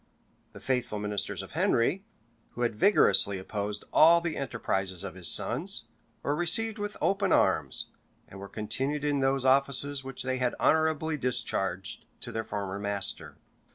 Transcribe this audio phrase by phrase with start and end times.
[0.53, 2.03] The faithful ministers of Henry,
[2.53, 5.89] who had vigorously opposed all the enterprises of his sons,
[6.23, 7.91] were received with open arms,
[8.27, 13.37] and were continued in those offices which they had honorably discharged to their former master.